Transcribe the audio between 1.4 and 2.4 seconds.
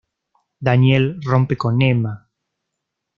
con Emma.